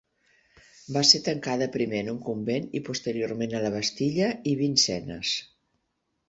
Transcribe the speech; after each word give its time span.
Va 0.95 1.01
ser 1.09 1.19
tancada 1.27 1.67
primer 1.75 1.99
en 2.05 2.09
un 2.13 2.17
convent 2.29 2.65
i, 2.79 2.81
posteriorment, 2.87 3.53
a 3.53 3.61
la 3.67 3.73
Bastilla 3.77 4.31
i 4.53 4.55
Vincennes. 4.63 5.37